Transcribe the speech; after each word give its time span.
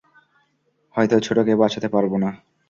হয়তো 0.95 1.15
ছোটকে 1.19 1.53
বাঁচাতে 1.61 1.87
পারব 1.87 2.11
না। 2.23 2.29